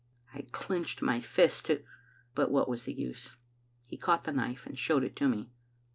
[0.19, 1.83] * I clinched my fist to
[2.33, 3.35] But what was the use?
[3.85, 5.51] He caught the knife, and showed it to me.